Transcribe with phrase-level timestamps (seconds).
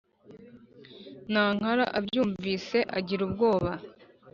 [1.31, 3.71] nankana abyumvise agira ubwoba,